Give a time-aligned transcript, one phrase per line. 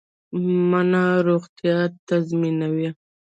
[0.69, 2.89] مڼه روغتیا تضمینوي